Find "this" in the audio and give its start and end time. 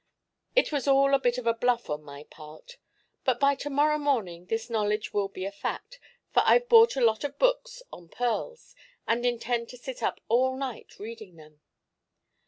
4.47-4.67